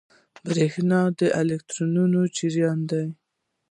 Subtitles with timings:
[0.47, 3.05] برېښنا د الکترونونو جریان دی.